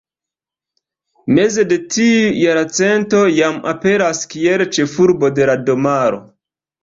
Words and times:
Meze 1.39 1.65
de 1.73 1.77
tiu 1.95 2.31
jarcento, 2.43 3.21
jam 3.39 3.59
aperas 3.73 4.23
kiel 4.31 4.63
ĉefurbo 4.79 5.33
de 5.41 5.47
domaro. 5.69 6.23